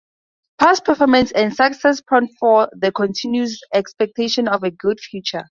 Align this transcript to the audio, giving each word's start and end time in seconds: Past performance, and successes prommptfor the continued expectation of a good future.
Past 0.57 0.83
performance, 0.83 1.31
and 1.31 1.53
successes 1.53 2.01
prommptfor 2.01 2.69
the 2.71 2.91
continued 2.91 3.51
expectation 3.71 4.47
of 4.47 4.63
a 4.63 4.71
good 4.71 4.99
future. 4.99 5.39